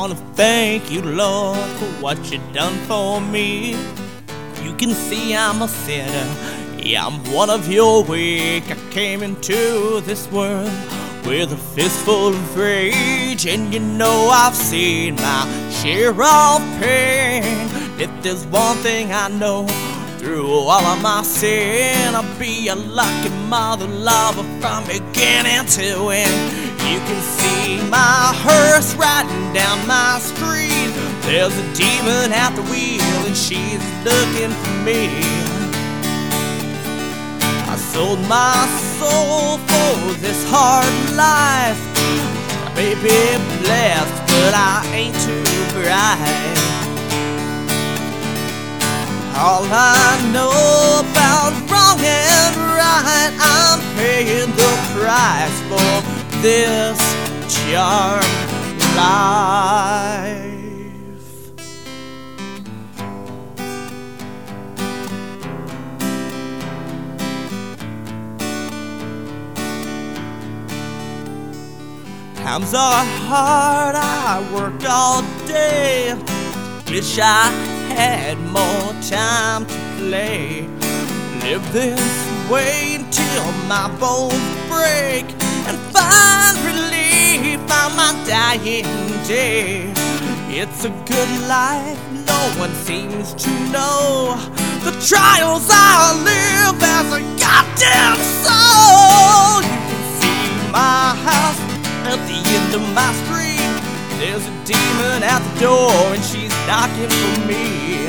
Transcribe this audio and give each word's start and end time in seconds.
wanna 0.00 0.14
thank 0.34 0.90
you, 0.90 1.02
Lord, 1.02 1.58
for 1.78 1.84
what 2.00 2.32
you 2.32 2.40
done 2.54 2.72
for 2.88 3.20
me. 3.20 3.72
You 4.64 4.74
can 4.74 4.92
see 4.94 5.36
I'm 5.36 5.60
a 5.60 5.68
sinner, 5.68 6.26
yeah, 6.78 7.06
I'm 7.06 7.22
one 7.34 7.50
of 7.50 7.70
your 7.70 8.02
weak. 8.02 8.64
I 8.70 8.76
came 8.90 9.22
into 9.22 10.00
this 10.00 10.26
world 10.32 10.72
with 11.26 11.52
a 11.52 11.60
fistful 11.76 12.28
of 12.28 12.56
rage, 12.56 13.46
and 13.46 13.74
you 13.74 13.80
know 13.80 14.30
I've 14.32 14.54
seen 14.54 15.16
my 15.16 15.70
share 15.70 16.12
of 16.12 16.62
pain. 16.80 17.68
If 18.00 18.10
there's 18.22 18.46
one 18.46 18.78
thing 18.78 19.12
I 19.12 19.28
know, 19.28 19.66
through 20.16 20.50
all 20.50 20.70
of 20.70 21.02
my 21.02 21.22
sin, 21.22 22.14
I'll 22.14 22.38
be 22.38 22.68
a 22.68 22.74
lucky 22.74 23.28
mother 23.50 23.86
lover 23.86 24.44
from 24.60 24.86
beginning 24.86 25.66
to 25.76 26.08
end. 26.08 26.70
You 26.88 26.98
can 27.06 27.20
see 27.36 27.90
my 27.90 28.32
hearse 28.70 28.94
riding 28.94 29.52
down 29.52 29.84
my 29.86 30.18
street. 30.20 30.94
There's 31.26 31.56
a 31.58 31.66
demon 31.74 32.30
at 32.30 32.54
the 32.54 32.62
wheel, 32.70 33.18
and 33.26 33.36
she's 33.36 33.82
looking 34.06 34.52
for 34.62 34.76
me. 34.86 35.10
I 37.66 37.74
sold 37.76 38.20
my 38.28 38.62
soul 38.98 39.58
for 39.66 39.94
this 40.22 40.40
hard 40.46 40.94
life. 41.18 41.80
I 42.62 42.70
may 42.78 42.94
be 42.94 43.18
blessed, 43.62 44.18
but 44.30 44.54
I 44.54 44.86
ain't 44.94 45.18
too 45.26 45.42
bright. 45.74 46.58
All 49.34 49.66
I 49.66 50.14
know 50.30 51.02
about 51.02 51.52
wrong 51.70 51.98
and 51.98 52.54
right, 52.78 53.32
I'm 53.34 53.80
paying 53.98 54.50
the 54.54 54.72
price 54.94 55.58
for 55.66 55.92
this 56.40 56.98
charmed 57.50 58.49
life. 59.00 60.40
Times 72.36 72.74
are 72.74 73.04
hard, 73.28 73.94
I 73.96 74.32
worked 74.54 74.84
all 74.86 75.22
day. 75.46 76.14
Wish 76.90 77.18
I 77.20 77.48
had 77.98 78.36
more 78.58 78.90
time 79.18 79.62
to 79.66 79.78
play. 79.98 80.68
Live 81.44 81.64
this 81.72 82.06
way 82.50 82.96
until 83.00 83.44
my 83.74 83.86
bones 84.00 84.50
break 84.68 85.26
and 85.68 85.78
find 85.94 86.54
relief 86.70 86.99
on 87.70 87.96
my 87.96 88.12
dying 88.26 88.84
day. 89.26 89.92
It's 90.50 90.84
a 90.84 90.90
good 90.90 91.30
life, 91.46 91.98
no 92.26 92.40
one 92.58 92.74
seems 92.74 93.34
to 93.34 93.50
know 93.70 94.34
the 94.84 94.92
trials 95.06 95.68
I 95.70 96.18
live 96.30 96.82
as 96.82 97.08
a 97.14 97.22
goddamn 97.38 98.18
soul. 98.42 99.62
You 99.62 99.80
can 99.88 100.02
see 100.20 100.70
my 100.72 101.14
house 101.28 101.60
at 102.10 102.20
the 102.26 102.38
end 102.56 102.74
of 102.74 102.84
my 102.92 103.10
street. 103.22 103.72
There's 104.18 104.44
a 104.44 104.56
demon 104.66 105.22
at 105.22 105.38
the 105.38 105.60
door 105.60 106.14
and 106.14 106.24
she's 106.24 106.54
knocking 106.66 107.08
for 107.08 107.46
me. 107.46 108.08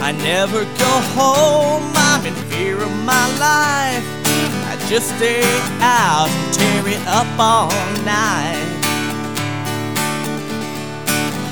I 0.00 0.12
never 0.12 0.62
go 0.64 0.92
home, 1.18 1.90
I'm 1.96 2.24
in 2.24 2.34
fear 2.48 2.80
of 2.80 2.92
my 3.04 3.26
life. 3.38 4.15
Just 4.88 5.16
stay 5.16 5.42
out 5.80 6.28
and 6.30 6.54
tear 6.54 6.88
it 6.88 7.06
up 7.08 7.26
all 7.40 7.68
night. 8.04 8.62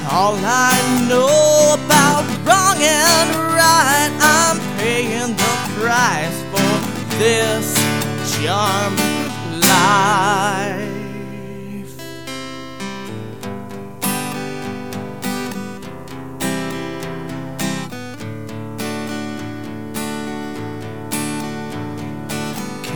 All 0.09 0.37
I 0.39 0.72
know 1.09 1.75
about 1.75 2.22
wrong 2.47 2.78
and 2.78 3.31
right, 3.53 4.12
I'm 4.21 4.61
paying 4.78 5.34
the 5.34 5.55
price 5.75 6.39
for 6.53 7.19
this 7.19 7.75
charmed 8.39 9.03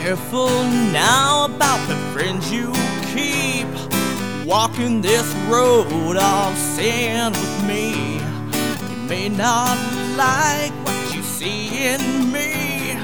Careful 0.09 0.65
now 0.91 1.45
about 1.45 1.87
the 1.87 1.95
friends 2.15 2.51
you 2.51 2.73
keep. 3.13 3.69
Walking 4.47 5.03
this 5.03 5.31
road 5.51 6.17
of 6.17 6.57
sin 6.57 7.31
with 7.33 7.67
me. 7.67 8.15
You 8.89 8.97
may 9.07 9.29
not 9.29 9.77
like 10.17 10.73
what 10.87 11.15
you 11.15 11.23
see 11.23 11.93
in 11.93 12.33
me. 12.33 12.97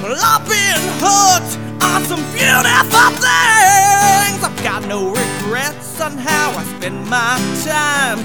Well, 0.00 0.14
I've 0.16 0.46
been 0.46 0.82
hooked 1.02 1.58
on 1.82 2.04
some 2.04 2.22
beautiful 2.30 3.10
things. 3.18 4.38
I've 4.46 4.62
got 4.62 4.86
no 4.86 5.08
regrets 5.08 6.00
on 6.00 6.16
how 6.16 6.52
I 6.56 6.62
spend 6.78 7.10
my 7.10 7.40
time. 7.66 8.20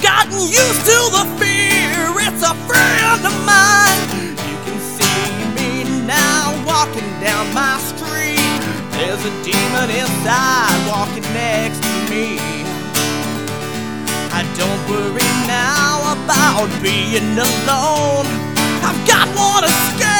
Gotten 0.00 0.40
used 0.40 0.86
to 0.86 0.98
the 1.16 1.24
fear, 1.36 2.00
it's 2.16 2.42
a 2.42 2.54
friend 2.64 3.26
of 3.26 3.44
mine. 3.44 4.31
There's 9.22 9.34
a 9.34 9.44
demon 9.44 9.90
inside 9.90 10.88
walking 10.88 11.22
next 11.32 11.80
to 11.80 11.88
me. 12.10 12.38
I 14.34 14.42
don't 14.58 14.82
worry 14.90 15.22
now 15.46 16.10
about 16.10 16.66
being 16.82 17.38
alone. 17.38 18.26
I've 18.82 18.98
got 19.06 19.28
one 19.38 19.62
escape, 19.62 20.11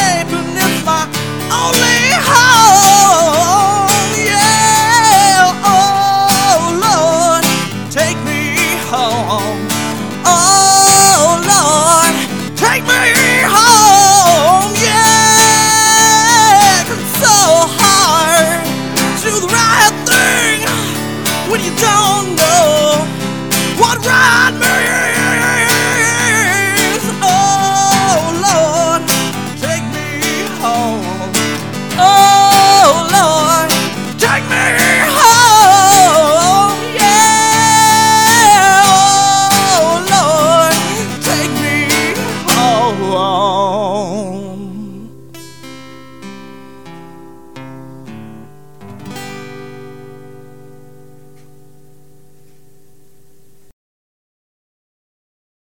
what 24.12 24.60
right 24.60 25.21